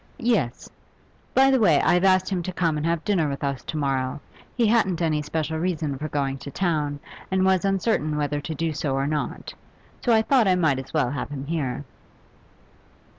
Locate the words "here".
11.45-11.85